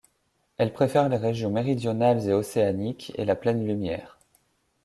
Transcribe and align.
Elle 0.57 0.73
préfère 0.73 1.09
les 1.09 1.17
régions 1.17 1.51
méridionales 1.51 2.27
et 2.27 2.33
océaniques 2.33 3.11
et 3.19 3.23
la 3.23 3.35
pleine 3.35 3.63
lumière. 3.67 4.17